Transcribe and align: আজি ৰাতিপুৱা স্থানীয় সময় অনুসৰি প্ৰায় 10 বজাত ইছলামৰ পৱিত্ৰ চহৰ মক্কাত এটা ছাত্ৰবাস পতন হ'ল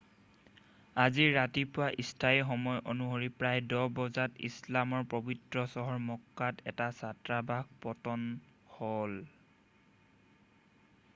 আজি 1.01 1.25
ৰাতিপুৱা 1.33 1.89
স্থানীয় 2.11 2.45
সময় 2.51 2.79
অনুসৰি 2.93 3.27
প্ৰায় 3.41 3.59
10 3.73 3.83
বজাত 3.99 4.41
ইছলামৰ 4.49 5.05
পৱিত্ৰ 5.11 5.65
চহৰ 5.75 5.99
মক্কাত 6.07 6.65
এটা 6.73 6.87
ছাত্ৰবাস 7.01 7.69
পতন 7.87 8.23
হ'ল 8.79 9.19